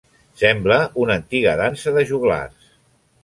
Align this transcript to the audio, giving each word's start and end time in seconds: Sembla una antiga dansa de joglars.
Sembla 0.43 0.77
una 1.03 1.17
antiga 1.19 1.53
dansa 1.61 1.93
de 1.99 2.05
joglars. 2.13 2.73